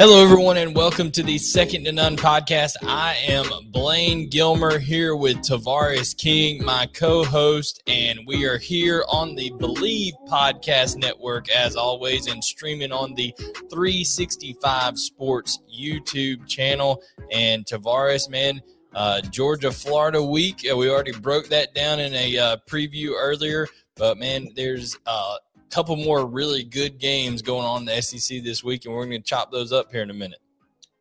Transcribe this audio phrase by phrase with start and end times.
[0.00, 2.74] Hello, everyone, and welcome to the Second to None podcast.
[2.86, 9.04] I am Blaine Gilmer here with Tavares King, my co host, and we are here
[9.08, 13.34] on the Bleav Podcast Network as always and streaming on the
[13.70, 17.02] 365 Sports YouTube channel.
[17.32, 18.62] And Tavares, man,
[18.94, 23.66] uh, Georgia Florida week, uh, we already broke that down in a uh, preview earlier,
[23.96, 25.38] but man, there's uh,
[25.70, 29.22] couple more really good games going on in the SEC this week, and we're going
[29.22, 30.38] to chop those up here in a minute.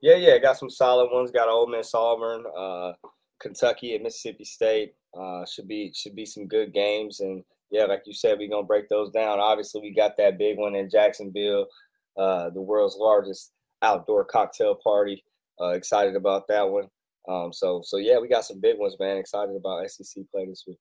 [0.02, 1.32] Yeah, yeah, got some solid ones.
[1.32, 2.94] Got Ole Miss, Auburn, uh,
[3.40, 4.94] Kentucky, and Mississippi State.
[5.18, 8.66] Uh, should be should be some good games, and yeah, like you said, we're gonna
[8.66, 9.40] break those down.
[9.40, 11.66] Obviously, we got that big one in Jacksonville,
[12.18, 15.24] uh, the world's largest outdoor cocktail party.
[15.60, 16.88] Uh, excited about that one.
[17.28, 19.18] Um, so so yeah, we got some big ones, man.
[19.18, 20.78] Excited about SEC play this week.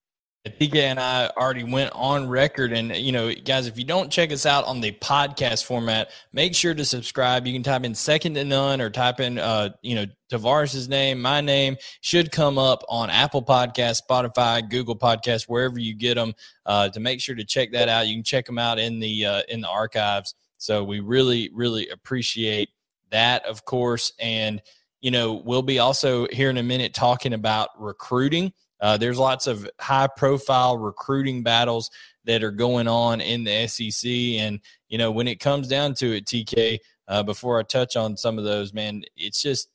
[0.50, 2.72] TK and I already went on record.
[2.72, 6.54] And, you know, guys, if you don't check us out on the podcast format, make
[6.54, 7.46] sure to subscribe.
[7.46, 11.22] You can type in second to none or type in, uh, you know, Tavares's name,
[11.22, 16.34] my name should come up on Apple Podcast, Spotify, Google Podcast, wherever you get them.
[16.64, 19.24] Uh, to make sure to check that out, you can check them out in the
[19.24, 20.34] uh, in the archives.
[20.58, 22.70] So we really, really appreciate
[23.10, 24.12] that, of course.
[24.18, 24.60] And
[25.00, 28.52] you know, we'll be also here in a minute talking about recruiting.
[28.80, 31.90] Uh, there's lots of high profile recruiting battles
[32.24, 34.10] that are going on in the SEC.
[34.10, 36.78] And, you know, when it comes down to it, TK,
[37.08, 39.68] uh, before I touch on some of those, man, it's just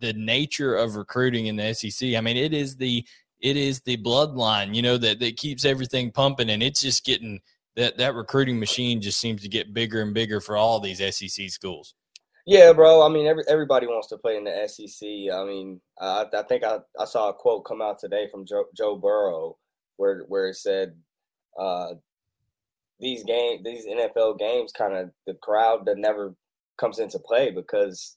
[0.00, 2.14] the nature of recruiting in the SEC.
[2.14, 3.04] I mean, it is the
[3.40, 7.40] it is the bloodline, you know, that, that keeps everything pumping and it's just getting
[7.76, 11.48] that that recruiting machine just seems to get bigger and bigger for all these SEC
[11.50, 11.94] schools.
[12.48, 13.02] Yeah, bro.
[13.02, 15.06] I mean, every, everybody wants to play in the SEC.
[15.06, 18.64] I mean, I, I think I, I saw a quote come out today from Joe,
[18.74, 19.58] Joe Burrow
[19.98, 20.94] where where it said
[21.60, 21.88] uh,
[23.00, 26.34] these game these NFL games kind of the crowd that never
[26.78, 28.16] comes into play because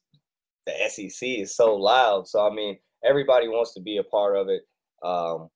[0.65, 2.25] the SEC is so loud.
[2.25, 4.61] So I mean, everybody wants to be a part of it.
[5.03, 5.49] Um,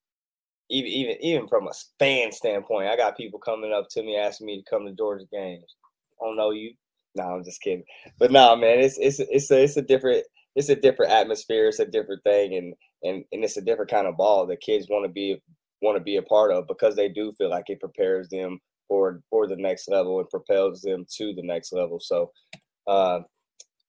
[0.70, 4.48] even even even from a fan standpoint, I got people coming up to me asking
[4.48, 5.78] me to come to Georgia games.
[6.22, 6.74] I don't know you
[7.16, 7.84] no, I'm just kidding.
[8.20, 11.68] But no, man, it's it's it's a it's a different it's a different atmosphere.
[11.68, 14.88] It's a different thing, and and and it's a different kind of ball that kids
[14.90, 15.42] want to be
[15.82, 19.22] want to be a part of because they do feel like it prepares them for
[19.30, 22.00] for the next level and propels them to the next level.
[22.00, 22.32] So,
[22.88, 23.20] uh,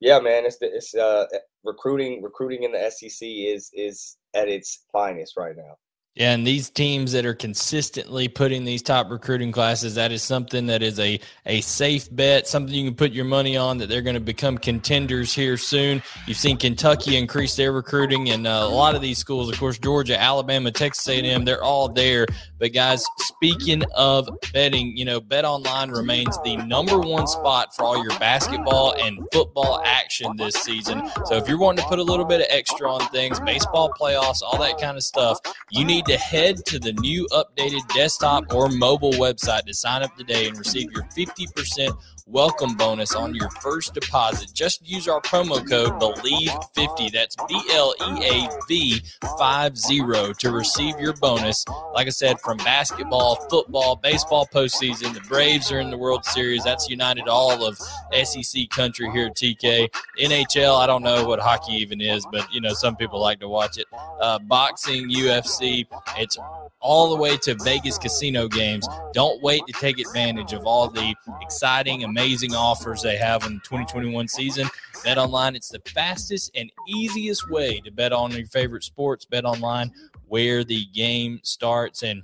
[0.00, 1.26] yeah, man, it's the, it's uh,
[1.64, 5.76] recruiting recruiting in the SEC is is at its finest right now.
[6.16, 10.64] Yeah, and these teams that are consistently putting these top recruiting classes, that is something
[10.68, 14.00] that is a, a safe bet, something you can put your money on that they're
[14.00, 16.02] going to become contenders here soon.
[16.26, 19.78] You've seen Kentucky increase their recruiting, and uh, a lot of these schools, of course,
[19.78, 22.24] Georgia, Alabama, Texas A&M, they're all there.
[22.58, 28.02] But guys, speaking of betting, you know, BetOnline remains the number one spot for all
[28.02, 31.02] your basketball and football action this season.
[31.26, 34.40] So if you're wanting to put a little bit of extra on things, baseball playoffs,
[34.40, 35.38] all that kind of stuff,
[35.70, 40.16] you need to head to the new updated desktop or mobile website to sign up
[40.16, 41.96] today and receive your 50%
[42.26, 44.52] welcome bonus on your first deposit.
[44.52, 47.12] Just use our promo code BLEAV50.
[47.12, 49.00] That's B L E A V
[49.38, 51.64] 50 to receive your bonus.
[51.94, 56.64] Like I said, from basketball, football, baseball postseason, the Braves are in the World Series.
[56.64, 57.78] That's united all of
[58.24, 59.88] SEC country here at TK.
[60.20, 63.48] NHL, I don't know what hockey even is, but you know, some people like to
[63.48, 63.86] watch it.
[64.20, 65.86] Uh, boxing, UFC,
[66.16, 66.36] it's
[66.80, 68.86] all the way to Vegas casino games.
[69.12, 73.60] Don't wait to take advantage of all the exciting, amazing offers they have in the
[73.60, 74.66] 2021 season.
[75.04, 79.26] Bet online, it's the fastest and easiest way to bet on your favorite sports.
[79.26, 79.92] Bet online,
[80.26, 82.02] where the game starts.
[82.02, 82.22] And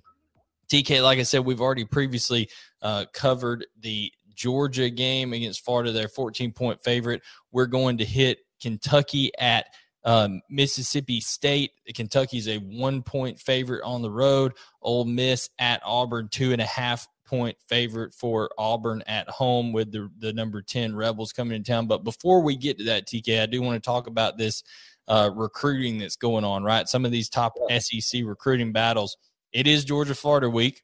[0.71, 2.49] TK, like I said, we've already previously
[2.81, 7.21] uh, covered the Georgia game against Florida, their 14 point favorite.
[7.51, 9.67] We're going to hit Kentucky at
[10.05, 14.55] Um, Mississippi State, Kentucky's a one point favorite on the road.
[14.81, 19.91] Ole Miss at Auburn, two and a half point favorite for Auburn at home with
[19.91, 21.87] the, the number 10 Rebels coming in town.
[21.87, 24.63] But before we get to that, TK, I do want to talk about this
[25.09, 26.87] uh, recruiting that's going on, right?
[26.87, 29.17] Some of these top SEC recruiting battles.
[29.51, 30.83] It is Georgia Florida week,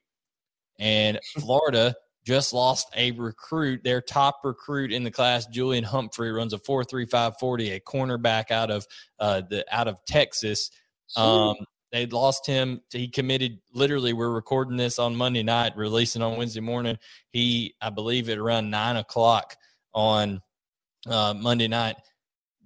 [0.78, 6.54] and Florida just lost a recruit, their top recruit in the class, Julian Humphrey, runs
[6.54, 8.86] a 4.3540, a cornerback out of
[9.20, 10.70] uh, the out of Texas.
[11.14, 11.56] Um,
[11.92, 12.82] they lost him.
[12.92, 14.12] He committed literally.
[14.12, 16.98] We're recording this on Monday night, releasing on Wednesday morning.
[17.30, 19.56] He, I believe, at around nine o'clock
[19.94, 20.42] on
[21.06, 21.96] uh, Monday night,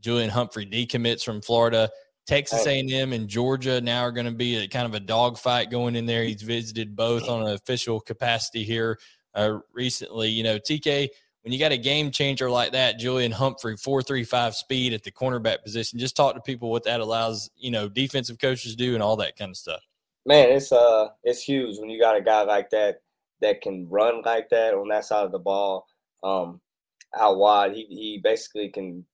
[0.01, 1.91] Julian Humphrey decommits from Florida.
[2.27, 5.97] Texas A&M and Georgia now are going to be a kind of a dogfight going
[5.97, 6.23] in there.
[6.23, 8.99] He's visited both on an official capacity here
[9.35, 10.29] uh, recently.
[10.29, 11.09] You know, TK,
[11.43, 15.03] when you got a game changer like that, Julian Humphrey, four three five speed at
[15.03, 17.51] the cornerback position, just talk to people what that allows.
[17.57, 19.83] You know, defensive coaches do and all that kind of stuff.
[20.25, 23.03] Man, it's uh, it's huge when you got a guy like that
[23.41, 25.87] that can run like that on that side of the ball,
[26.23, 26.61] um,
[27.19, 27.73] out wide.
[27.73, 29.05] He he basically can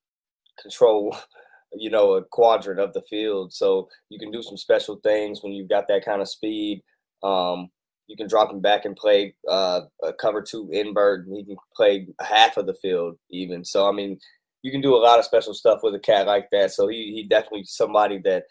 [0.61, 1.17] control
[1.73, 3.53] you know, a quadrant of the field.
[3.53, 6.83] So you can do some special things when you've got that kind of speed.
[7.23, 7.69] Um,
[8.09, 11.57] you can drop him back and play uh, a cover two invert, and he can
[11.77, 13.65] play half of the field even.
[13.65, 14.19] So I mean,
[14.63, 16.73] you can do a lot of special stuff with a cat like that.
[16.73, 18.45] So he he definitely somebody that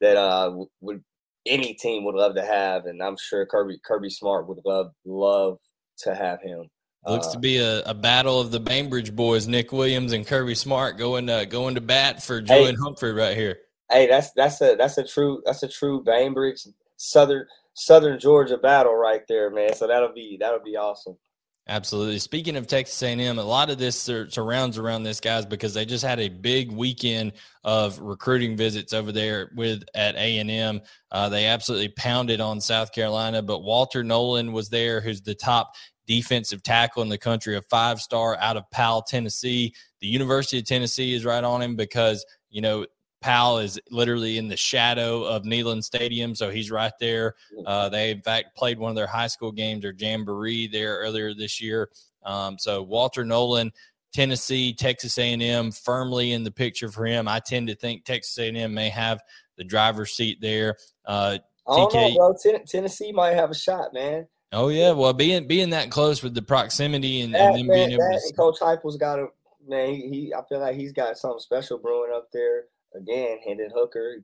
[0.00, 1.02] that uh would
[1.46, 5.58] any team would love to have, and I'm sure Kirby Kirby Smart would love love
[5.98, 6.70] to have him.
[7.06, 10.54] Looks uh, to be a, a battle of the Bainbridge boys, Nick Williams and Kirby
[10.54, 13.58] Smart going to going to bat for Julian hey, Humphrey right here.
[13.90, 16.66] Hey, that's that's a that's a true that's a true Bainbridge
[16.96, 19.74] Southern Southern Georgia battle right there, man.
[19.74, 21.16] So that'll be that'll be awesome.
[21.68, 22.18] Absolutely.
[22.18, 26.04] Speaking of Texas A&M, a lot of this surrounds around this guys because they just
[26.04, 27.32] had a big weekend
[27.62, 30.80] of recruiting visits over there with at A&M.
[31.12, 35.74] Uh, they absolutely pounded on South Carolina, but Walter Nolen was there, who's the top
[36.08, 39.72] defensive tackle in the country, a five star out of Powell, Tennessee.
[40.00, 42.84] The University of Tennessee is right on him because, you know,
[43.20, 47.34] Powell is literally in the shadow of Neyland Stadium, so he's right there.
[47.66, 51.34] Uh, they, in fact, played one of their high school games or jamboree there earlier
[51.34, 51.90] this year.
[52.22, 53.72] Um, so Walter Nolen,
[54.12, 57.28] Tennessee, Texas A&M, firmly in the picture for him.
[57.28, 59.20] I tend to think Texas A&M may have
[59.56, 60.76] the driver's seat there.
[61.04, 61.38] Uh,
[61.68, 62.58] TK, know, bro.
[62.66, 64.26] Tennessee might have a shot, man.
[64.52, 67.76] Oh yeah, well being being that close with the proximity and, that, and then man,
[67.76, 68.34] being able that, to...
[68.34, 69.28] Coach Heupel's got a
[69.68, 69.94] man.
[69.94, 72.64] He, he, I feel like he's got something special brewing up there.
[72.94, 74.16] Again, Hendon Hooker,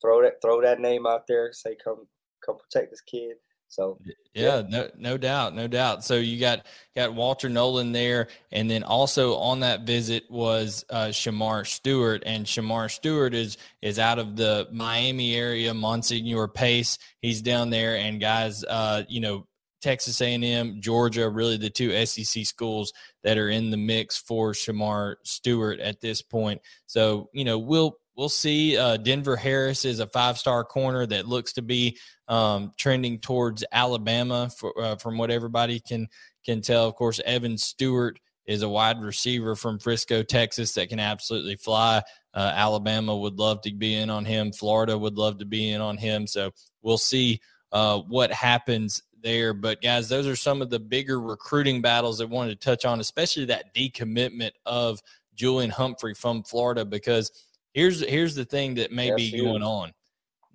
[0.00, 1.52] throw that throw that name out there.
[1.52, 2.06] Say come
[2.44, 3.36] come protect this kid.
[3.70, 6.04] So yeah, yeah, no no doubt, no doubt.
[6.04, 11.06] So you got got Walter Nolen there, and then also on that visit was uh,
[11.06, 16.98] Shemar Stewart, and Shemar Stewart is is out of the Miami area, Monsignor Pace.
[17.20, 19.46] He's down there, and guys, uh, you know,
[19.80, 22.92] Texas A&M, Georgia, really the two SEC schools
[23.22, 26.60] that are in the mix for Shemar Stewart at this point.
[26.86, 28.76] So you know, we'll we'll see.
[28.76, 31.98] Uh, Denver Harris is a five star corner that looks to be
[32.28, 36.08] um, trending towards Alabama for, uh, from what everybody can
[36.44, 36.86] can tell.
[36.86, 42.02] Of course, Evan Stewart is a wide receiver from Frisco, Texas that can absolutely fly.
[42.34, 44.52] Uh, Alabama would love to be in on him.
[44.52, 46.26] Florida would love to be in on him.
[46.26, 46.50] So
[46.82, 47.40] we'll see
[47.72, 49.52] uh, what happens there.
[49.54, 53.00] But guys, those are some of the bigger recruiting battles I wanted to touch on,
[53.00, 55.00] especially that decommitment of
[55.34, 57.30] Julian Humphrey from Florida because–
[57.72, 59.92] Here's here's the thing that may yes, be going on.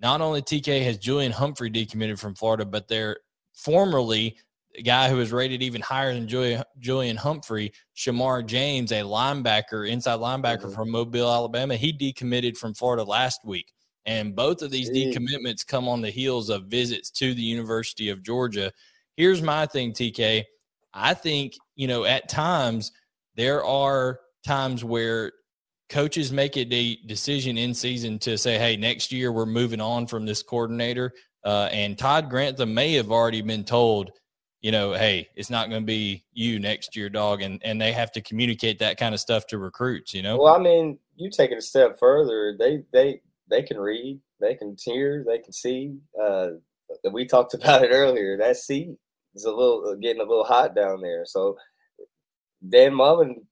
[0.00, 3.18] Not only TK has Julian Humphrey decommitted from Florida, but they're
[3.54, 4.36] formerly
[4.76, 9.88] a guy who was rated even higher than Julian, Julian Humphrey, Shemar James, a linebacker,
[9.88, 10.74] inside linebacker mm-hmm.
[10.74, 11.76] from Mobile, Alabama.
[11.76, 13.72] He decommitted from Florida last week.
[14.06, 15.14] And both of these Jeez.
[15.14, 18.72] decommitments come on the heels of visits to the University of Georgia.
[19.16, 20.44] Here's my thing, TK.
[20.94, 22.92] I think, you know, at times
[23.34, 25.32] there are times where
[25.88, 30.24] coaches make a decision in season to say, hey, next year we're moving on from
[30.24, 31.12] this coordinator.
[31.44, 34.10] Uh, and Todd Grantham may have already been told,
[34.60, 37.42] you know, hey, it's not going to be you next year, dog.
[37.42, 40.38] And, and they have to communicate that kind of stuff to recruits, you know?
[40.38, 42.56] Well, I mean, you take it a step further.
[42.58, 45.96] They, they, they can read, they can hear, they can see.
[46.20, 46.48] Uh,
[47.12, 48.36] we talked about it earlier.
[48.36, 48.96] That seat
[49.34, 51.24] is a little getting a little hot down there.
[51.26, 51.56] So
[52.66, 53.46] Dan Mullen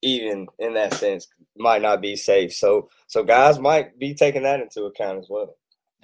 [0.00, 1.26] even in that sense
[1.56, 2.52] might not be safe.
[2.52, 5.54] So so guys might be taking that into account as well.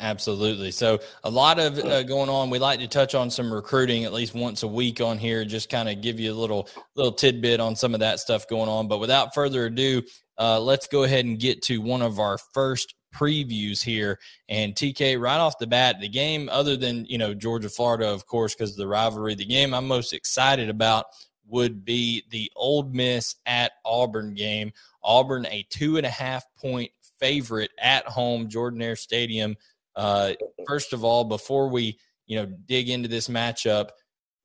[0.01, 0.73] Absolutely.
[0.73, 2.51] So a lot of uh, going on.
[2.51, 5.71] We like to touch on some recruiting at least once a week on here, just
[5.71, 8.89] kind of give you a little little tidbit on some of that stuff going on.
[8.89, 10.03] But without further ado,
[10.37, 14.19] uh, let's go ahead and get to one of our first previews here.
[14.49, 18.27] And TK, right off the bat, the game, other than, you know, Georgia, Florida, of
[18.27, 21.07] course, because of the rivalry, the game I'm most excited about
[21.47, 24.73] would be the Ole Miss at Auburn game.
[25.03, 26.91] Auburn, a two and a half point
[27.21, 29.57] favorite at home, Jordan-Hare Stadium.
[29.95, 30.33] Uh,
[30.67, 33.91] first of all, before we, you know, dig into this matchup,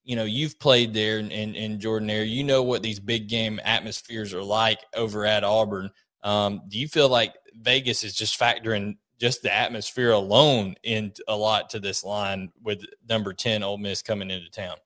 [0.04, 3.60] you know, you've played there in, in, in Jordan-Hare You know what these big game
[3.64, 5.90] atmospheres are like over at Auburn.
[6.24, 11.36] Um, do you feel like Vegas is just factoring just the atmosphere alone in a
[11.36, 14.78] lot to this line with number 10 Ole Miss coming into town?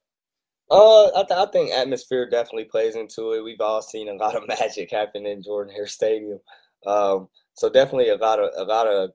[0.72, 3.44] Uh, I, th- I think atmosphere definitely plays into it.
[3.44, 6.40] We've all seen a lot of magic happen in Jordan-Hare Stadium.
[6.86, 9.12] Um, so definitely a lot of a lot of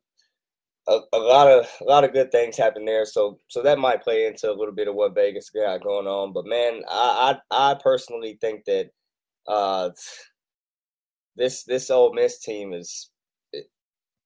[0.87, 3.05] a, a, lot of a lot of good things happen there.
[3.05, 6.33] So so that might play into a little bit of what Vegas got going on.
[6.33, 8.91] But man, I I, I personally think that
[9.47, 9.91] uh,
[11.37, 13.11] this this Ole Miss team is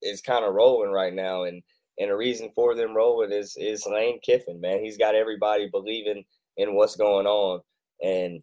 [0.02, 1.62] is kind of rolling right now, and
[1.99, 4.61] and the reason for them rolling is is Lane Kiffin.
[4.61, 6.25] Man, he's got everybody believing
[6.56, 7.61] in what's going on,
[8.02, 8.42] and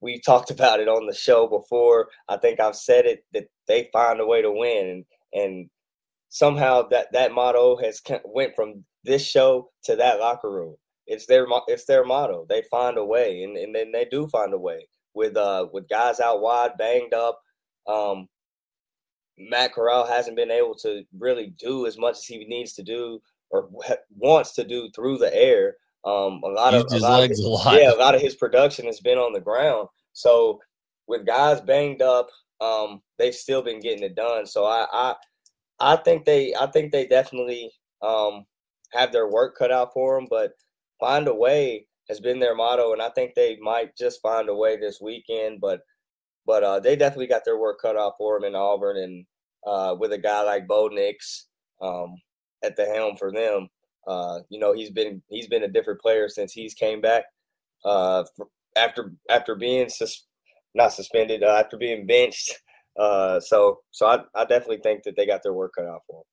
[0.00, 2.08] we talked about it on the show before.
[2.28, 5.70] I think I've said it that they find a way to win, and and
[6.28, 10.76] somehow that that motto has went from this show to that locker room.
[11.06, 12.46] It's their it's their motto.
[12.48, 15.88] They find a way, and, and then they do find a way with uh with
[15.88, 17.40] guys out wide, banged up.
[17.86, 18.28] Um,
[19.38, 23.20] Matt Corral hasn't been able to really do as much as he needs to do
[23.50, 23.68] or
[24.16, 25.76] wants to do through the air.
[26.04, 27.74] Um, a lot Used of, a lot of his, lot.
[27.74, 29.88] yeah, a lot of his production has been on the ground.
[30.12, 30.60] So
[31.06, 32.28] with guys banged up,
[32.60, 34.46] um, they've still been getting it done.
[34.46, 35.14] So I, I,
[35.80, 37.70] I think they, I think they definitely
[38.02, 38.44] um,
[38.92, 40.26] have their work cut out for them.
[40.30, 40.52] But
[41.00, 44.54] find a way has been their motto, and I think they might just find a
[44.54, 45.60] way this weekend.
[45.60, 45.80] But,
[46.46, 49.26] but uh, they definitely got their work cut out for them in Auburn, and
[49.66, 51.46] uh, with a guy like Bo Nix
[51.80, 52.16] um,
[52.62, 53.68] at the helm for them.
[54.06, 57.24] Uh, you know, he's been he's been a different player since he's came back
[57.84, 58.24] uh,
[58.76, 60.26] after after being sus-
[60.74, 62.52] not suspended uh, after being benched.
[62.96, 66.18] Uh, so so I, I definitely think that they got their work cut out for
[66.18, 66.24] them.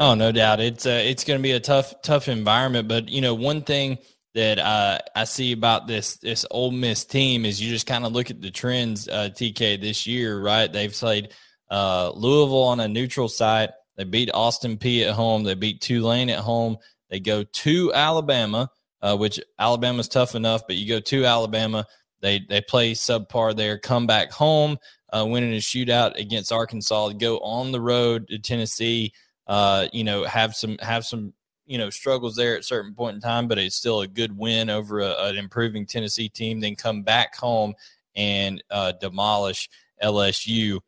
[0.00, 0.60] Oh, no doubt.
[0.60, 3.98] It's uh, it's going to be a tough tough environment, but you know one thing
[4.38, 8.12] that uh, I see about this this Ole Miss team is you just kind of
[8.12, 9.08] look at the trends.
[9.08, 10.72] Uh, TK this year, right?
[10.72, 11.34] They've played
[11.68, 13.70] uh, Louisville on a neutral site.
[13.96, 15.42] They beat Austin Peay at home.
[15.42, 16.76] They beat Tulane at home.
[17.10, 18.70] They go to Alabama,
[19.02, 21.84] uh, which Alabama's tough enough, but you go to Alabama.
[22.20, 23.76] They they play subpar there.
[23.76, 24.78] Come back home,
[25.12, 27.08] uh, winning a shootout against Arkansas.
[27.14, 29.12] Go on the road to Tennessee.
[29.48, 31.32] Uh, you know, have some have some
[31.68, 34.70] you know struggles there at certain point in time, but it's still a good win
[34.70, 36.58] over a, an improving Tennessee team.
[36.58, 37.74] Then come back home
[38.16, 39.68] and uh, demolish
[40.02, 40.80] LSU.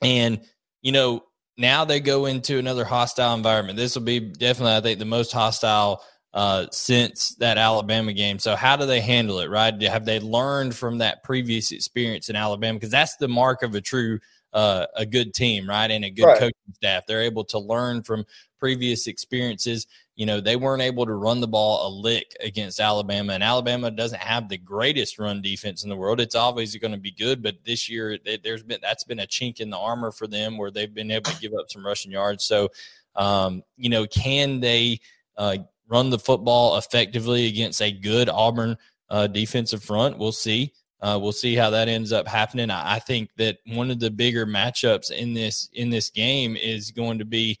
[0.00, 0.40] And
[0.80, 1.24] you know,
[1.58, 3.76] now they go into another hostile environment.
[3.76, 8.38] This will be definitely, I think, the most hostile uh, since that Alabama game.
[8.38, 9.50] So how do they handle it?
[9.50, 9.82] Right?
[9.82, 12.78] Have they learned from that previous experience in Alabama?
[12.78, 14.20] Because that's the mark of a true
[14.52, 16.38] uh, a good team, right, and a good right.
[16.38, 17.06] coaching staff.
[17.06, 18.24] They're able to learn from
[18.58, 19.86] previous experiences.
[20.16, 23.90] You know, they weren't able to run the ball a lick against Alabama, and Alabama
[23.90, 26.20] doesn't have the greatest run defense in the world.
[26.20, 29.60] It's always going to be good, but this year there's been that's been a chink
[29.60, 32.44] in the armor for them where they've been able to give up some rushing yards.
[32.44, 32.68] So,
[33.16, 35.00] um, you know, can they
[35.36, 38.76] uh, run the football effectively against a good Auburn
[39.10, 40.18] uh, defensive front.
[40.18, 40.72] We'll see.
[41.02, 42.70] Uh, we'll see how that ends up happening.
[42.70, 46.90] I, I, think that one of the bigger matchups in this in this game is
[46.90, 47.58] going to be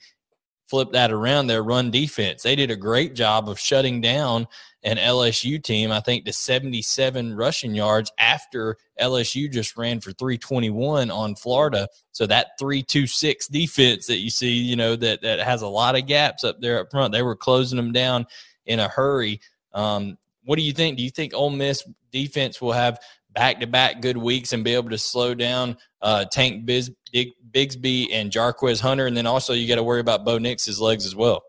[0.68, 2.42] flip that around their run defense.
[2.42, 4.46] They did a great job of shutting down
[4.84, 11.10] an LSU team, I think, to 77 rushing yards after LSU just ran for 321
[11.10, 11.88] on Florida.
[12.12, 16.06] So that 326 defense that you see, you know, that, that has a lot of
[16.06, 18.26] gaps up there up front, they were closing them down
[18.64, 19.40] in a hurry.
[19.74, 20.96] Um, what do you think?
[20.96, 21.82] Do you think Ole Miss
[22.12, 23.00] defense will have
[23.32, 28.08] back to back good weeks and be able to slow down uh, Tank Biz, Bigsby
[28.12, 29.06] and Jarquez Hunter?
[29.06, 31.42] And then also you got to worry about Bo Nix's legs as well.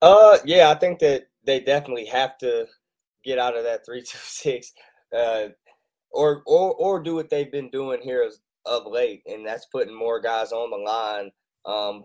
[0.00, 2.66] Uh, yeah, I think that they definitely have to
[3.24, 4.72] get out of that three two six,
[5.16, 5.48] uh,
[6.10, 9.94] or or or do what they've been doing here as, of late, and that's putting
[9.94, 11.30] more guys on the line,
[11.66, 12.04] um,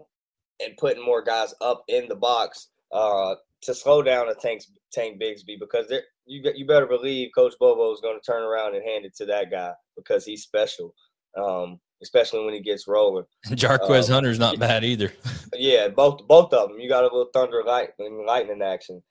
[0.60, 4.62] and putting more guys up in the box, uh, to slow down a Tank
[4.92, 8.76] Tank Bigsby because there you you better believe Coach Bobo is going to turn around
[8.76, 10.94] and hand it to that guy because he's special.
[11.38, 13.26] Um, especially when he gets rolling.
[13.48, 15.12] Jarquez um, Hunter's not bad either.
[15.54, 16.80] yeah, both both of them.
[16.80, 19.02] You got a little thunder light lightning action.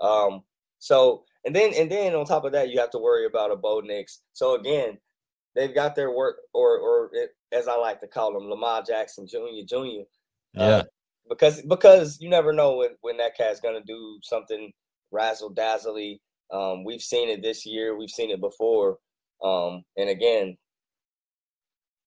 [0.00, 0.42] Um,
[0.78, 3.56] so and then and then on top of that, you have to worry about a
[3.56, 4.22] Bo Nix.
[4.32, 4.98] So again,
[5.54, 9.26] they've got their work, or or it, as I like to call them, Lamar Jackson
[9.26, 9.64] Jr.
[9.66, 10.04] Jr.
[10.54, 10.62] Yeah.
[10.62, 10.82] Uh,
[11.28, 14.72] because because you never know when when that cat's gonna do something
[15.10, 16.20] razzle dazzly.
[16.52, 17.96] Um, we've seen it this year.
[17.96, 18.98] We've seen it before.
[19.42, 20.56] Um, and again,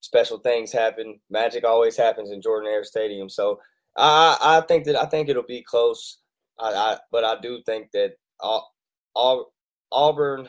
[0.01, 1.19] special things happen.
[1.29, 3.29] Magic always happens in Jordan Hare Stadium.
[3.29, 3.59] So
[3.97, 6.19] I, I think that I think it'll be close.
[6.57, 8.73] I, I but I do think that all,
[9.15, 9.53] all
[9.91, 10.47] Auburn.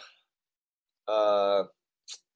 [1.08, 1.64] Uh,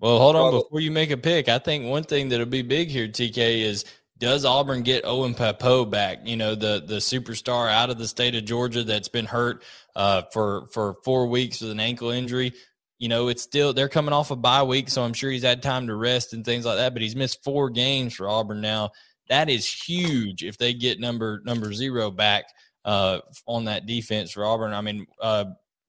[0.01, 1.49] well, hold on before you make a pick.
[1.49, 3.85] I think one thing that'll be big here, TK, is
[4.25, 6.21] does Auburn get Owen Pappoe back?
[6.25, 9.63] You know, the the superstar out of the state of Georgia that's been hurt
[9.95, 12.55] uh, for for four weeks with an ankle injury
[12.99, 15.63] you know, it's still they're coming off a bye week, so I'm sure he's had
[15.63, 16.95] time to rest and things like that.
[16.95, 18.93] But he's missed four games for Auburn now.
[19.29, 22.45] That is huge if they get number number zero back
[22.85, 24.73] uh, on that defense for Auburn.
[24.73, 25.47] I mean, uh,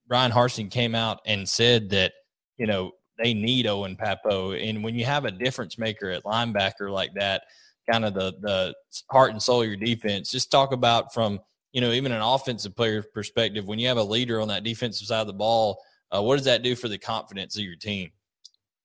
[0.07, 2.13] Bryan Harsin came out and said that
[2.57, 2.91] you know
[3.23, 7.43] they need Owen Pappoe, and when you have a difference maker at linebacker like that,
[7.89, 8.73] kind of the the
[9.11, 10.31] heart and soul of your defense.
[10.31, 11.39] Just talk about from
[11.73, 15.07] you know even an offensive player perspective when you have a leader on that defensive
[15.07, 15.79] side of the ball
[16.15, 18.11] uh, what does that do for the confidence of your team?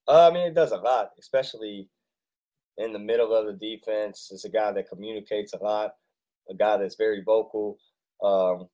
[0.08, 1.88] Uh, I mean, it does a lot, especially
[2.78, 4.30] in the middle of the defense.
[4.32, 5.92] It's a guy that communicates a lot,
[6.48, 7.78] a guy that's very vocal,
[8.24, 8.68] um,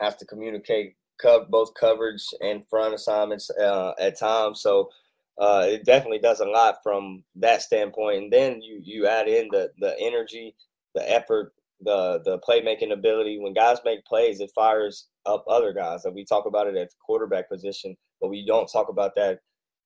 [0.00, 4.60] has to communicate co- both coverage and front assignments uh, at times.
[4.60, 4.90] So
[5.38, 8.24] uh, it definitely does a lot from that standpoint.
[8.24, 10.54] And then you you add in the the energy,
[10.94, 13.38] the effort, the the playmaking ability.
[13.38, 16.04] When guys make plays, it fires up other guys.
[16.04, 19.40] And we talk about it at the quarterback position, but we don't talk about that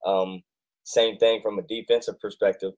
[0.06, 0.42] um,
[0.84, 2.72] same thing from a defensive perspective.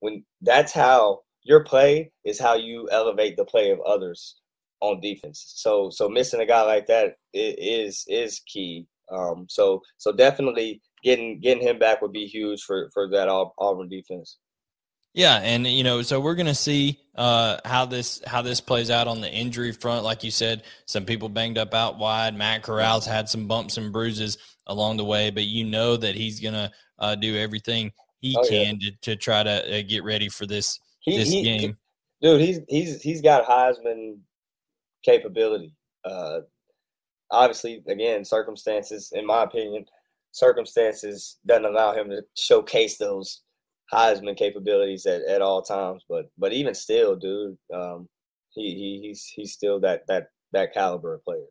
[0.00, 4.36] When that's how your play is how you elevate the play of others
[4.80, 5.52] on defense.
[5.56, 8.86] So so missing a guy like that is is key.
[9.10, 13.88] Um, so so definitely getting getting him back would be huge for for that Auburn
[13.88, 14.38] defense.
[15.12, 18.90] Yeah, and you know, so we're going to see uh, how this how this plays
[18.90, 20.04] out on the injury front.
[20.04, 22.36] Like you said, some people banged up out wide.
[22.36, 24.38] Matt Corral's had some bumps and bruises
[24.68, 28.48] along the way, but you know that he's going to uh, do everything he oh,
[28.48, 28.90] can yeah.
[28.90, 31.76] to, to try to uh, get ready for this he, this he, game.
[32.22, 34.18] Dude, he's he's he's got Heisman
[35.04, 35.74] capability.
[36.04, 36.40] Uh,
[37.32, 39.86] obviously, again, circumstances, in my opinion,
[40.32, 43.42] circumstances doesn't allow him to showcase those
[43.92, 46.04] Heisman capabilities at, at all times.
[46.08, 48.08] But but even still, dude, um,
[48.50, 51.46] he, he he's he's still that that that caliber of player.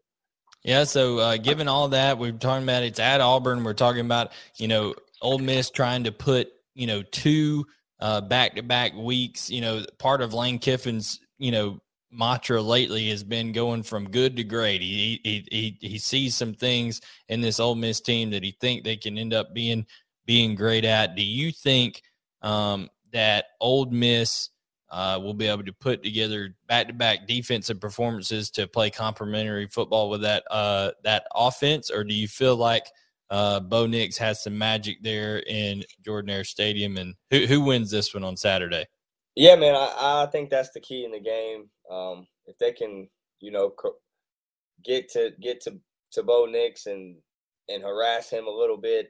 [0.64, 0.84] Yeah.
[0.84, 3.64] So uh, given all that, we're talking about it's at Auburn.
[3.64, 7.66] We're talking about you know Ole Miss trying to put you know two
[8.00, 9.50] back to back weeks.
[9.50, 11.80] You know, part of Lane Kiffin's you know
[12.12, 14.82] mantra lately has been going from good to great.
[14.82, 18.84] He he he, he sees some things in this Ole Miss team that he think
[18.84, 19.86] they can end up being
[20.26, 21.16] being great at.
[21.16, 22.02] Do you think
[22.42, 24.50] um, that Ole Miss
[24.92, 30.22] uh, will be able to put together back-to-back defensive performances to play complementary football with
[30.22, 32.86] that uh, that offense, or do you feel like
[33.30, 37.92] uh, Bo Nix has some magic there in Jordan Hare Stadium, and who who wins
[37.92, 38.86] this one on Saturday?
[39.36, 41.70] Yeah, man, I, I think that's the key in the game.
[41.92, 43.08] Um, if they can,
[43.40, 43.74] you know,
[44.84, 45.80] get to get to
[46.14, 47.18] to Bo Nix and
[47.68, 49.08] and harass him a little bit,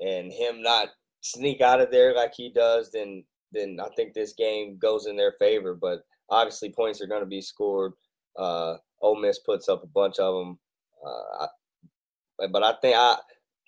[0.00, 0.88] and him not
[1.20, 5.16] sneak out of there like he does, then then I think this game goes in
[5.16, 5.74] their favor.
[5.74, 7.92] But obviously, points are going to be scored.
[8.38, 10.58] Uh, Ole Miss puts up a bunch of them.
[11.04, 13.16] Uh, I, but I think I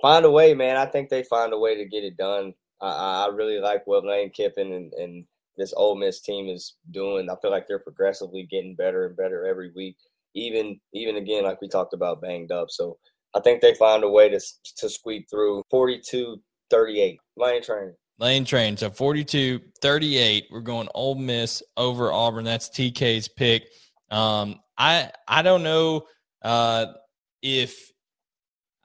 [0.01, 0.77] find a way, man.
[0.77, 2.55] I think they find a way to get it done.
[2.81, 5.25] I, I really like what Lane Kiffin and, and
[5.57, 7.29] this Ole Miss team is doing.
[7.29, 9.97] I feel like they're progressively getting better and better every week.
[10.35, 12.71] Even even again, like we talked about, banged up.
[12.71, 12.99] So
[13.35, 14.41] I think they find a way to
[14.77, 15.63] to squeak through.
[15.71, 16.41] Forty two
[16.73, 17.21] 38.
[17.37, 17.95] Lane train.
[18.19, 18.77] Lane train.
[18.77, 20.47] So 42 38.
[20.51, 22.45] We're going Ole Miss over Auburn.
[22.45, 23.69] That's TK's pick.
[24.11, 26.07] Um, I I don't know
[26.43, 26.87] uh,
[27.43, 27.91] if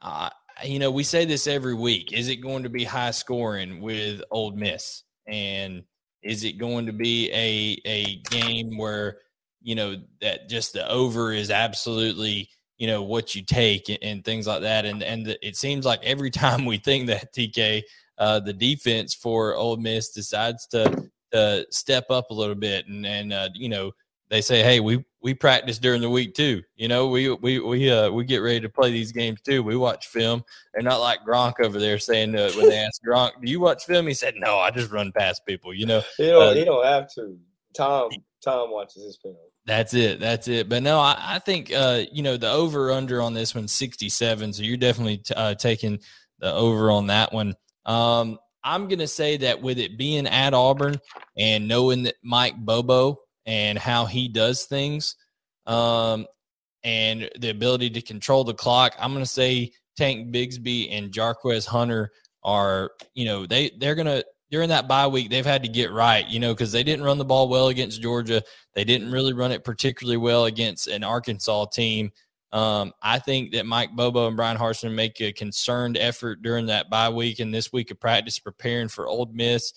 [0.02, 0.30] uh,
[0.64, 2.12] you know we say this every week.
[2.12, 5.82] Is it going to be high scoring with Ole Miss, and
[6.22, 9.18] is it going to be a a game where
[9.62, 14.24] you know that just the over is absolutely you know what you take and, and
[14.24, 14.86] things like that.
[14.86, 17.82] And and the, it seems like every time we think that TK,
[18.16, 23.32] uh, the defense for Ole Miss decides to step up a little bit, and and
[23.32, 23.92] uh, you know
[24.30, 26.62] they say, hey, we we practice during the week too.
[26.76, 29.62] You know, we we we uh we get ready to play these games too.
[29.62, 30.44] We watch film.
[30.72, 33.84] They're not like Gronk over there saying uh, when they ask Gronk, "Do you watch
[33.84, 36.64] film?" He said, "No, I just run past people." You know, he don't uh, he
[36.64, 37.36] don't have to.
[37.74, 38.10] Tom
[38.42, 39.36] Tom watches his film.
[39.66, 40.18] That's it.
[40.20, 40.68] That's it.
[40.68, 44.52] But no, I, I think uh, you know the over under on this one 67.
[44.54, 46.00] So you're definitely t- uh, taking
[46.38, 47.54] the over on that one.
[47.84, 50.98] Um, I'm going to say that with it being at Auburn
[51.36, 55.16] and knowing that Mike Bobo and how he does things,
[55.66, 56.26] um,
[56.84, 61.66] and the ability to control the clock, I'm going to say Tank Bigsby and Jarquez
[61.66, 62.12] Hunter
[62.44, 65.90] are, you know, they they're going to during that bye week they've had to get
[65.90, 68.42] right, you know, because they didn't run the ball well against Georgia.
[68.74, 72.12] They didn't really run it particularly well against an Arkansas team.
[72.52, 76.90] Um, I think that Mike Bobo and Bryan Harsin make a concerned effort during that
[76.90, 79.72] bye week and this week of practice preparing for Ole Miss.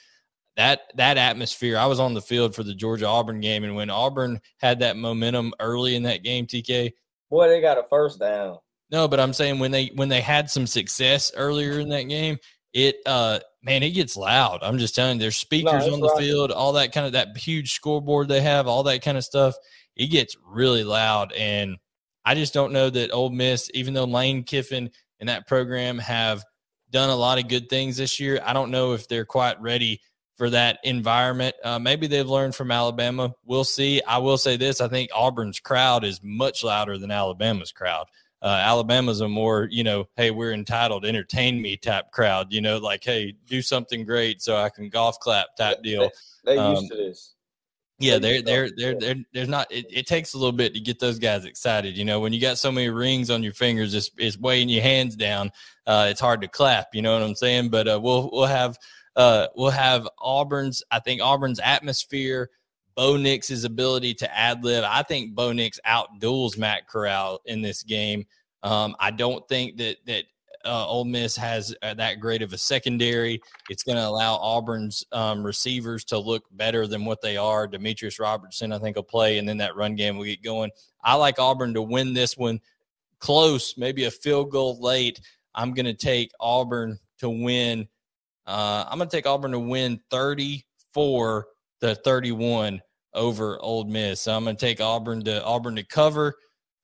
[0.58, 1.78] That that atmosphere.
[1.78, 4.98] I was on the field for the Georgia Auburn game, and when Auburn had that
[4.98, 6.92] momentum early in that game, TK.
[7.30, 8.58] Boy, they got a first down.
[8.92, 12.38] No, but I'm saying when they when they had some success earlier in that game,
[12.74, 14.60] it uh man, it gets loud.
[14.62, 16.20] I'm just telling you, there's speakers no, on the right.
[16.20, 19.56] field, all that kind of that huge scoreboard they have, all that kind of stuff.
[19.96, 21.78] It gets really loud, and
[22.26, 26.44] I just don't know that Ole Miss, even though Lane Kiffin and that program have
[26.90, 30.02] done a lot of good things this year, I don't know if they're quite ready
[30.42, 31.56] for that environment.
[31.64, 33.32] Uh, maybe they've learned from Alabama.
[33.46, 34.02] We'll see.
[34.02, 38.08] I will say this: I think Auburn's crowd is much louder than Alabama's crowd.
[38.42, 42.52] Uh, Alabama's a more, you know, hey, we're entitled, entertain me type crowd.
[42.52, 46.10] You know, like, hey, do something great so I can golf clap type deal.
[46.44, 47.36] They, they um, used to this.
[48.00, 50.98] Yeah, they're they're they're they're there's not it, it, takes a little bit to get
[50.98, 51.96] those guys excited.
[51.96, 54.82] You know, when you got so many rings on your fingers, it's it's weighing your
[54.82, 55.52] hands down.
[55.86, 56.96] Uh, it's hard to clap.
[56.96, 57.70] You know what I'm saying?
[57.70, 58.76] But uh, we'll we'll have
[59.16, 60.84] uh, we'll have Auburn's.
[60.92, 62.50] I think Auburn's atmosphere,
[62.96, 64.84] Bo Nix's ability to ad lib.
[64.88, 68.26] I think Bo Nix outduels Matt Corral in this game.
[68.64, 70.26] Um, I don't think that that
[70.64, 73.42] uh, Ole Miss has uh, that great of a secondary.
[73.70, 77.68] It's going to allow Auburn's um, receivers to look better than what they are.
[77.68, 80.72] Demetrius Robertson, I think, will play, and then that run game will get going.
[81.04, 82.62] I like Auburn to win this one
[83.20, 85.20] close, maybe a field goal late.
[85.56, 87.88] I'm going to take Auburn to win.
[88.46, 91.48] Uh, I'm going to take Auburn to win 34
[91.82, 92.82] to 31
[93.14, 94.22] over Ole Miss.
[94.22, 96.36] So I'm going to take Auburn to Auburn to cover,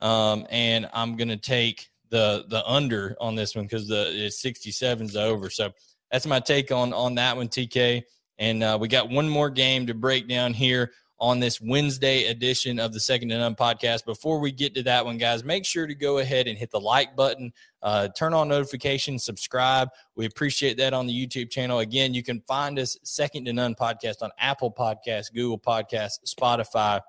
[0.02, 5.06] um, and I'm going to take the the under on this one because the 67
[5.06, 5.50] is over.
[5.50, 5.72] So
[6.12, 8.04] that's my take on on that one, TK.
[8.40, 12.80] And uh, we got one more game to break down here on this Wednesday edition
[12.80, 14.06] of the Second to None podcast.
[14.06, 16.80] Before we get to that one, guys, make sure to go ahead and hit the
[16.80, 17.52] like button,
[17.82, 19.90] uh, turn on notifications, subscribe.
[20.16, 21.80] We appreciate that on the YouTube channel.
[21.80, 27.02] Again, you can find us Second to None podcast on Apple Podcasts, Google Podcasts, Spotify.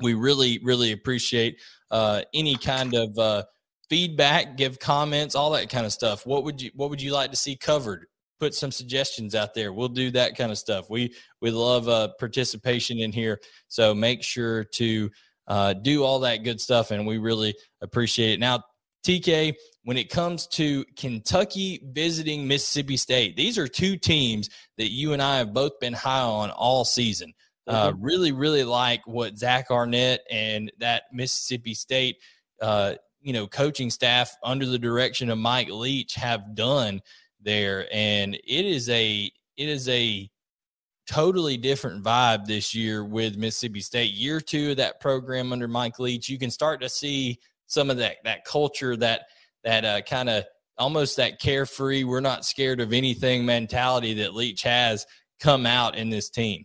[0.00, 1.58] We really, really appreciate
[1.90, 3.44] uh, any kind of uh,
[3.88, 6.26] feedback, give comments, all that kind of stuff.
[6.26, 8.06] What would you What would you like to see covered?
[8.42, 9.72] Put some suggestions out there.
[9.72, 10.90] We'll do that kind of stuff.
[10.90, 15.10] We we love uh, participation in here, so make sure to
[15.46, 18.40] uh, do all that good stuff, and we really appreciate it.
[18.40, 18.64] Now,
[19.06, 25.12] TK, when it comes to Kentucky visiting Mississippi State, these are two teams that you
[25.12, 27.34] and I have both been high on all season.
[27.68, 28.04] Uh, mm-hmm.
[28.04, 32.16] really, really like what Zach Arnett and that Mississippi State
[32.60, 37.00] uh, you know coaching staff under the direction of Mike Leach have done
[37.44, 40.30] there, and it is a it is a
[41.06, 44.12] totally different vibe this year with Mississippi State.
[44.12, 47.96] Year two of that program under Mike Leach, you can start to see some of
[47.98, 49.22] that that culture that
[49.64, 50.44] that uh, kind of
[50.78, 55.06] almost that carefree, we're not scared of anything mentality that Leach has
[55.40, 56.64] come out in this team.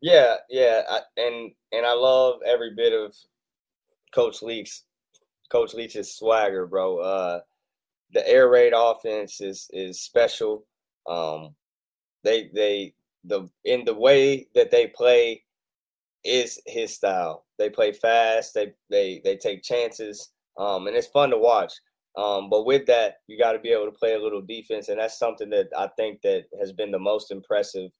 [0.00, 3.14] Yeah, yeah, I, and and I love every bit of
[4.12, 4.84] Coach Leach's
[5.50, 6.98] Coach Leach's swagger, bro.
[6.98, 7.40] Uh,
[8.12, 10.66] the air raid offense is is special.
[11.08, 11.54] Um,
[12.22, 15.42] they they the in the way that they play
[16.24, 17.44] is his style.
[17.58, 18.54] They play fast.
[18.54, 20.30] They they they take chances.
[20.58, 21.72] Um, and it's fun to watch.
[22.16, 25.00] Um, but with that, you got to be able to play a little defense, and
[25.00, 27.90] that's something that I think that has been the most impressive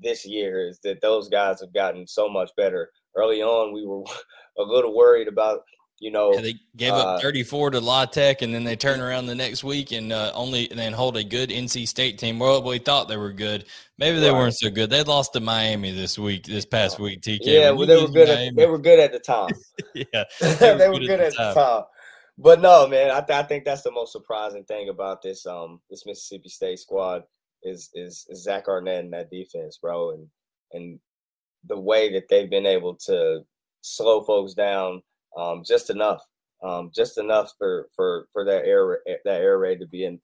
[0.00, 2.90] this year is that those guys have gotten so much better.
[3.16, 4.02] Early on, we were
[4.58, 5.60] a little worried about
[6.00, 9.00] you know, yeah, they gave uh, up 34 to La Tech, and then they turn
[9.00, 12.38] around the next week and uh, only and then hold a good NC State team.
[12.38, 13.66] Well, we thought they were good.
[13.96, 14.38] Maybe they right.
[14.38, 14.90] weren't so good.
[14.90, 17.20] They lost to Miami this week, this past week.
[17.20, 17.38] TK.
[17.42, 18.28] Yeah, well, they were good.
[18.28, 19.50] At, they were good at the time.
[19.94, 20.04] yeah,
[20.40, 21.54] they were, they were good, good, at, the, time.
[21.54, 21.82] time.
[22.36, 25.80] But no, man, I, th- I think that's the most surprising thing about this um
[25.88, 27.22] this Mississippi State squad
[27.62, 30.26] is is, is Zach Arnett and that defense, bro, and
[30.72, 30.98] and
[31.66, 33.42] the way that they've been able to
[33.80, 35.02] slow folks down
[35.36, 36.22] um, just enough,
[36.62, 40.20] um, just enough for for for that air that air raid to be in,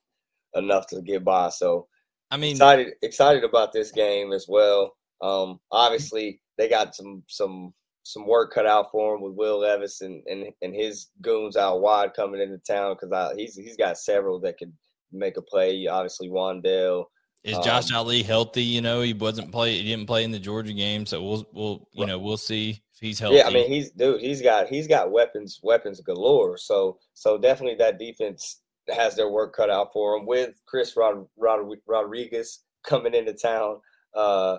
[0.55, 1.49] enough to get by.
[1.49, 1.87] So
[2.31, 4.97] I mean, excited excited about this game as well.
[5.21, 10.01] Um, obviously, they got some some some work cut out for him with Will Levis
[10.01, 14.41] and and, and his goons out wide coming into town because he's he's got several
[14.41, 14.73] that could
[15.13, 15.87] make a play.
[15.87, 17.05] Obviously, Wan'Dale,
[17.45, 18.63] Is Josh um, Ali healthy?
[18.63, 19.77] You know, he wasn't play.
[19.77, 23.19] He didn't play in the Georgia game, so we'll we'll you know we'll see he's
[23.19, 23.37] healthy.
[23.37, 24.21] Yeah, I mean he's dude.
[24.21, 26.57] He's got he's got weapons weapons galore.
[26.57, 31.27] So so definitely that defense has their work cut out for him with Chris Rod,
[31.37, 33.81] Rod, Rodriguez coming into town.
[34.15, 34.59] Uh,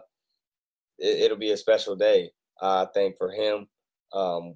[0.98, 2.30] it, will be a special day,
[2.62, 3.68] I think, for him.
[4.14, 4.56] Um,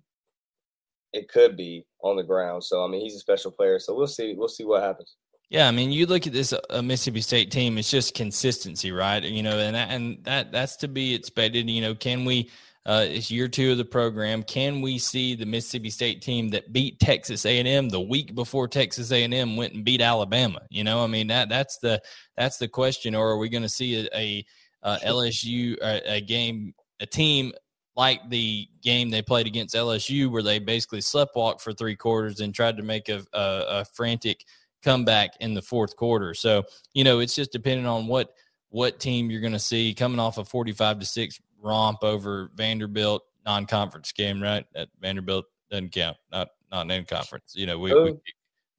[1.12, 2.64] it could be on the ground.
[2.64, 3.80] So I mean, he's a special player.
[3.80, 4.34] So we'll see.
[4.36, 5.16] We'll see what happens.
[5.50, 9.24] Yeah, I mean, you look at this uh, Mississippi State team; it's just consistency, right?
[9.24, 11.70] You know, and that, and that that's to be expected.
[11.70, 12.50] You know, can we?
[12.86, 14.44] Uh, it's year two of the program.
[14.44, 19.12] Can we see the Mississippi State team that beat Texas A&M the week before Texas
[19.12, 20.62] A&M went and beat Alabama?
[20.70, 22.00] You know, I mean that that's the
[22.38, 23.16] that's the question.
[23.16, 24.46] Or are we going to see a, a,
[24.84, 27.54] a LSU a, a game a team
[27.96, 32.54] like the game they played against LSU where they basically sleptwalked for three quarters and
[32.54, 34.44] tried to make a, a, a frantic
[34.84, 36.36] comeback in the fourth quarter.
[36.36, 38.30] So you know, it's just depending on what
[38.70, 43.24] what team you're going to see coming off a 45 to six romp over Vanderbilt
[43.46, 44.66] non-conference game, right?
[44.74, 47.54] That Vanderbilt doesn't count, not not in conference.
[47.56, 48.16] You know, we, we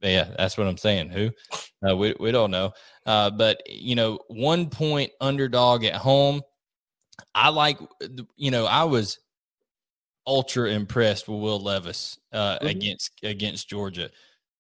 [0.01, 1.11] yeah, that's what I'm saying.
[1.11, 1.31] Who?
[1.87, 2.73] Uh, we we don't know.
[3.05, 6.43] Uh, but you know, one point underdog at home.
[7.35, 7.79] I like.
[8.37, 9.19] You know, I was
[10.27, 12.67] ultra impressed with Will Levis uh, mm-hmm.
[12.67, 14.11] against against Georgia.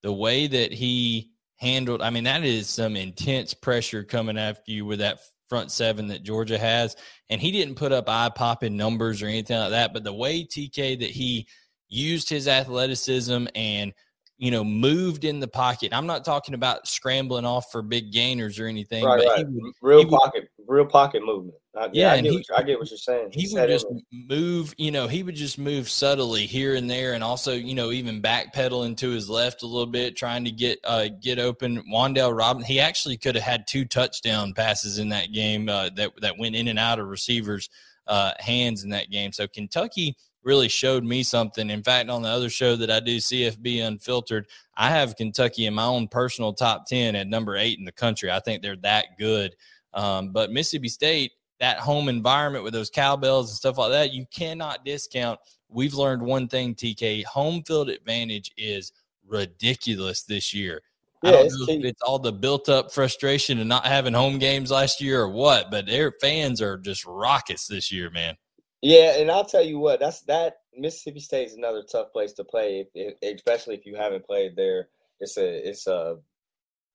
[0.02, 4.84] The way that he handled, I mean, that is some intense pressure coming after you
[4.84, 6.96] with that front seven that Georgia has.
[7.30, 9.92] And he didn't put up eye popping numbers or anything like that.
[9.92, 11.46] But the way TK that he
[11.88, 13.92] used his athleticism and
[14.38, 15.94] you know, moved in the pocket.
[15.94, 19.04] I'm not talking about scrambling off for big gainers or anything.
[19.04, 19.46] Right, right.
[19.48, 21.56] Would, real pocket, would, real pocket movement.
[21.74, 23.28] Uh, yeah, I get, he, what, I get what you're saying.
[23.32, 27.12] He, he would just move, you know, he would just move subtly here and there,
[27.12, 30.78] and also, you know, even backpedaling to his left a little bit, trying to get
[30.84, 31.82] uh, get open.
[31.92, 36.12] Wan'Dale Robinson, he actually could have had two touchdown passes in that game uh, that
[36.22, 37.68] that went in and out of receivers'
[38.06, 39.32] uh, hands in that game.
[39.32, 41.68] So Kentucky really showed me something.
[41.68, 45.74] In fact, on the other show that I do, CFB Unfiltered, I have Kentucky in
[45.74, 48.30] my own personal top 10 at number eight in the country.
[48.30, 49.56] I think they're that good.
[49.96, 54.26] Um, but Mississippi State, that home environment with those cowbells and stuff like that, you
[54.30, 55.40] cannot discount.
[55.68, 58.92] We've learned one thing, TK home field advantage is
[59.26, 60.82] ridiculous this year.
[61.22, 64.38] Yeah, I don't know if it's all the built up frustration and not having home
[64.38, 68.36] games last year or what, but their fans are just rockets this year, man.
[68.82, 72.44] Yeah, and I'll tell you what, that's that Mississippi State is another tough place to
[72.44, 72.86] play,
[73.22, 74.88] especially if you haven't played there.
[75.20, 76.18] It's a it's a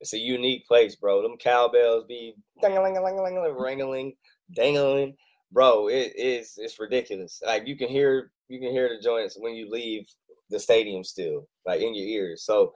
[0.01, 1.21] it's a unique place, bro.
[1.21, 4.13] Them cowbells be dangling wrangling,
[4.53, 5.15] dangling,
[5.51, 5.87] bro.
[5.87, 7.41] It is it's ridiculous.
[7.45, 10.07] Like you can hear you can hear the joints when you leave
[10.49, 12.43] the stadium still, like in your ears.
[12.43, 12.73] So,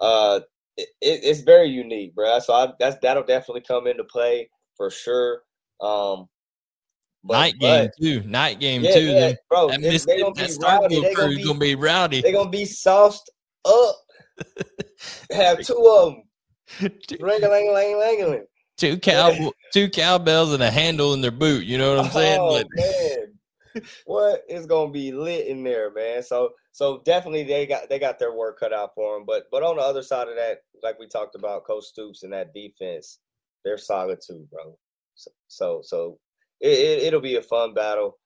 [0.00, 0.40] uh,
[0.76, 2.38] it, it's very unique, bro.
[2.38, 5.42] So I, that's that'll definitely come into play for sure.
[5.80, 6.28] Um,
[7.24, 8.22] but, night game but, too.
[8.22, 9.06] Night game yeah, too.
[9.06, 11.00] Yeah, bro, that, they, they gonna be rowdy.
[11.00, 12.20] They gonna be, gonna be rowdy.
[12.22, 13.30] They gonna be sauced
[13.64, 13.96] up.
[15.32, 16.22] Have two of them.
[16.80, 18.44] Ring a ling ling ling
[18.78, 21.64] Two cow, two cowbells and a handle in their boot.
[21.64, 22.38] You know what I'm saying?
[22.40, 23.82] Oh, man.
[24.06, 26.22] what is gonna be lit in there, man?
[26.22, 29.26] So, so definitely they got they got their work cut out for them.
[29.26, 32.32] But, but on the other side of that, like we talked about, Coach Stoops and
[32.32, 33.18] that defense,
[33.64, 34.78] they're solid too, bro.
[35.16, 36.18] So, so, so
[36.60, 38.16] it, it, will be a fun battle.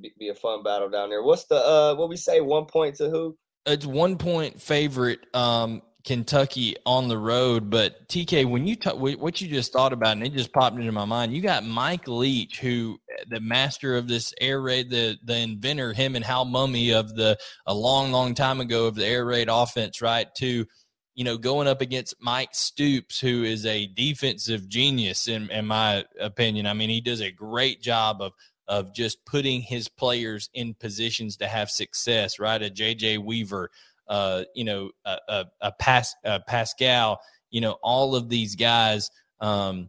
[0.00, 1.22] Be, be, a fun battle down there.
[1.22, 2.40] What's the uh what we say?
[2.40, 3.36] One point to who?
[3.66, 5.20] It's one point favorite.
[5.32, 10.16] Um, Kentucky on the road, but TK, when you talk, what you just thought about,
[10.16, 13.96] and it just popped into my mind, you got Mike Leach, who eh, the master
[13.96, 18.10] of this air raid, the the inventor, him and Hal Mumme of the a long,
[18.12, 20.26] long time ago of the air raid offense, right?
[20.36, 20.66] To
[21.14, 26.04] you know, going up against Mike Stoops, who is a defensive genius in, in my
[26.18, 26.66] opinion.
[26.66, 28.32] I mean, he does a great job of
[28.68, 32.38] of just putting his players in positions to have success.
[32.38, 33.70] Right, a JJ Weaver,
[34.12, 37.18] uh, you know, a, a, a, Pas, a Paschal,
[37.50, 39.10] you know, all of these guys.
[39.40, 39.88] Um,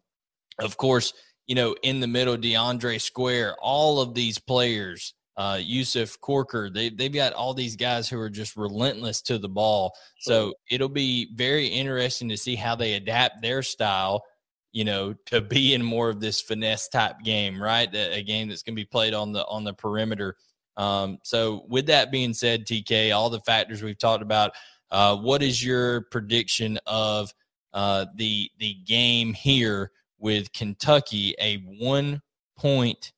[0.60, 1.14] of course,
[1.46, 6.70] you know, in the middle, DeAndre Square, all of these players uh, Yusuf Corker.
[6.70, 9.94] They they've got all these guys who are just relentless to the ball.
[10.20, 14.24] So it'll be very interesting to see how they adapt their style.
[14.72, 17.94] You know, to be in more of this finesse type game, right?
[17.94, 20.36] A, a game that's going to be played on the on the perimeter.
[20.78, 24.54] Um, so, with that being said, TK, all the factors we've talked about,
[24.92, 27.32] uh, what is your prediction of
[27.74, 31.36] uh, the the game here with Kentucky?
[31.40, 32.22] A one
[32.58, 33.12] point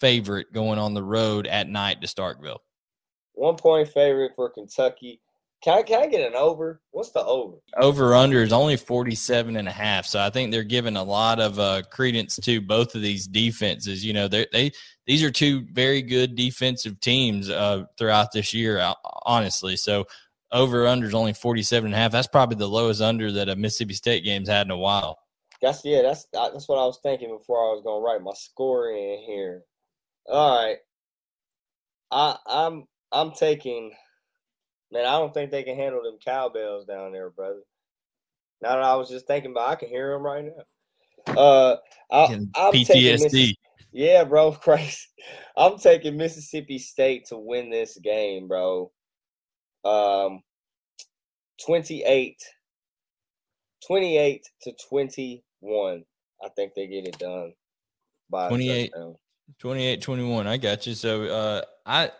[0.00, 2.58] favorite going on the road at night to Starkville?
[3.32, 5.20] One point favorite for Kentucky.
[5.62, 6.80] Can I, can I get an over?
[6.90, 7.56] What's the over?
[7.76, 10.06] Over under is only 47 and a half.
[10.06, 14.04] So I think they're giving a lot of uh, credence to both of these defenses.
[14.04, 14.72] You know, they they
[15.06, 18.94] these are two very good defensive teams uh, throughout this year,
[19.26, 19.76] honestly.
[19.76, 20.06] So
[20.50, 22.12] over under is only 47 and a half.
[22.12, 25.18] That's probably the lowest under that a Mississippi State game's had in a while.
[25.60, 28.92] That's yeah, that's that's what I was thinking before I was gonna write my score
[28.92, 29.62] in here.
[30.26, 30.78] All right.
[32.10, 33.92] I I'm I'm taking
[34.92, 37.60] Man, I don't think they can handle them cowbells down there, brother.
[38.60, 41.34] Now that I was just thinking about, I can hear them right now.
[41.36, 41.76] Uh,
[42.10, 43.54] I, am PTSD.
[43.92, 45.08] Yeah, bro, Christ.
[45.56, 48.90] I'm taking Mississippi State to win this game, bro.
[49.84, 50.42] Um,
[51.64, 52.36] 28,
[53.86, 56.04] 28 to 21.
[56.42, 57.52] I think they get it done
[58.30, 58.92] by 28,
[59.58, 60.46] 28 21.
[60.46, 60.94] I got you.
[60.94, 62.10] So, uh, I,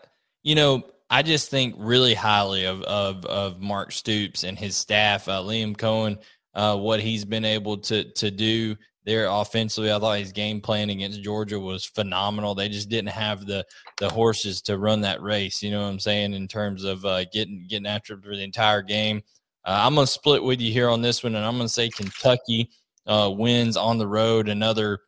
[0.43, 5.27] you know, I just think really highly of of, of Mark Stoops and his staff.
[5.27, 6.17] Uh, Liam Coen,
[6.55, 9.91] uh, what he's been able to to do there offensively.
[9.91, 12.55] I thought his game plan against Georgia was phenomenal.
[12.55, 13.65] They just didn't have the
[13.99, 15.61] the horses to run that race.
[15.61, 18.43] You know what I'm saying in terms of uh, getting getting after it for the
[18.43, 19.21] entire game.
[19.65, 22.69] Uh, I'm gonna split with you here on this one, and I'm gonna say Kentucky
[23.05, 24.47] uh, wins on the road.
[24.47, 24.99] Another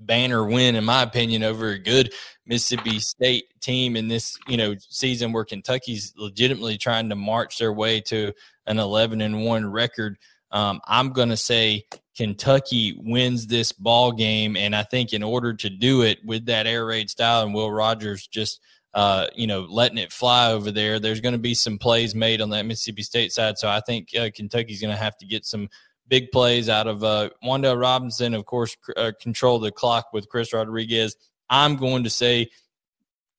[0.00, 2.12] banner win, in my opinion, over a good
[2.46, 7.72] Mississippi State team in this you know season where Kentucky's legitimately trying to march their
[7.72, 8.32] way to
[8.66, 10.16] an 11 and one record.
[10.50, 11.84] Um, I'm going to say
[12.16, 16.66] Kentucky wins this ball game, and I think in order to do it with that
[16.66, 18.60] air raid style and Will Rogers just
[18.94, 22.40] uh, you know letting it fly over there, there's going to be some plays made
[22.40, 23.58] on that Mississippi State side.
[23.58, 25.68] So I think uh, Kentucky's going to have to get some
[26.08, 30.52] big plays out of uh, Wan'Dale Robinson, of course, uh, control the clock with Chris
[30.52, 31.16] Rodriguez.
[31.50, 32.50] I'm going to say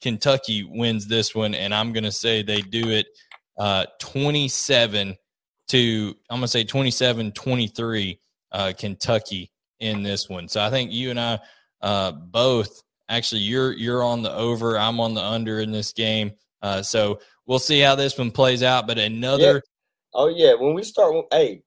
[0.01, 3.07] Kentucky wins this one, and I'm going to say they do it
[3.57, 5.17] uh, 27
[5.69, 8.19] to, I'm going to say 27 23
[8.51, 10.47] uh, Kentucky in this one.
[10.47, 11.39] So I think you and I
[11.81, 16.33] uh, both actually you're you're on the over, I'm on the under in this game.
[16.61, 18.87] Uh, so we'll see how this one plays out.
[18.87, 19.59] But another, yeah.
[20.13, 21.63] oh yeah, when we start, hey,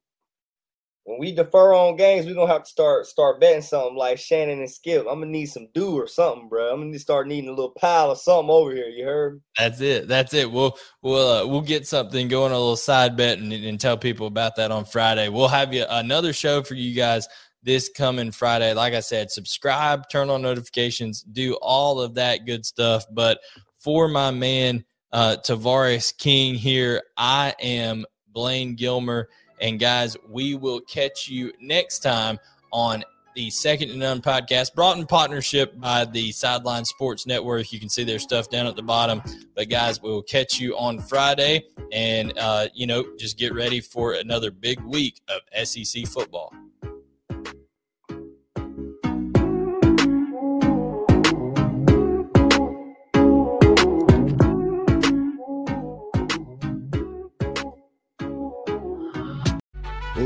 [1.04, 4.60] when we defer on games, we're gonna have to start start betting something like Shannon
[4.60, 5.06] and Skip.
[5.08, 6.72] I'm gonna need some do or something, bro.
[6.72, 8.88] I'm gonna start needing a little pile of something over here.
[8.88, 9.42] You heard?
[9.58, 10.06] That's it.
[10.06, 10.50] That's it.
[10.50, 14.28] We'll we'll uh, we'll get something going, a little side bet, and, and tell people
[14.28, 15.28] about that on Friday.
[15.28, 17.26] We'll have you another show for you guys
[17.64, 18.72] this coming Friday.
[18.74, 23.04] Like I said, subscribe, turn on notifications, do all of that good stuff.
[23.10, 23.40] But
[23.78, 29.28] for my man uh, Tavarres King here, I am Blaine Gilmer.
[29.60, 32.38] And guys, we will catch you next time
[32.72, 37.72] on the Second to None podcast, brought in partnership by the Sideline Sports Network.
[37.72, 39.22] You can see their stuff down at the bottom.
[39.54, 43.80] But guys, we will catch you on Friday, and uh, you know, just get ready
[43.80, 46.52] for another big week of SEC football.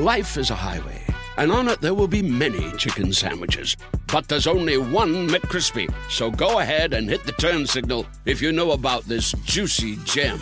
[0.06, 1.02] Life is a highway,
[1.36, 3.76] and on it there will be many chicken sandwiches.
[4.06, 5.92] But there's only one McCrispy.
[6.08, 10.38] So go ahead and hit the turn signal if you know about this juicy gem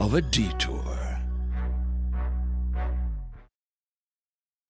[0.00, 0.82] of a detour.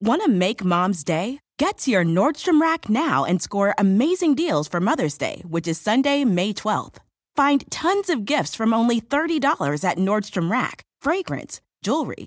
[0.00, 1.38] Want to make mom's day?
[1.56, 5.78] Get to your Nordstrom Rack now and score amazing deals for Mother's Day, which is
[5.78, 6.96] Sunday, May 12th.
[7.36, 12.26] Find tons of gifts from only $30 at Nordstrom Rack fragrance, jewelry,